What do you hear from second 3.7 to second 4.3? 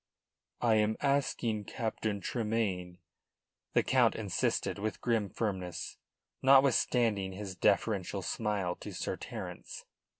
the Count